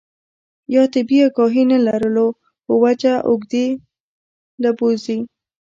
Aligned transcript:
يا 0.73 0.83
طبي 0.93 1.17
اګاهي 1.27 1.63
نۀ 1.69 1.77
لرلو 1.87 2.27
پۀ 2.65 2.73
وجه 2.83 3.13
اوږدې 3.29 3.67
له 4.61 4.69
بوځي 4.77 5.17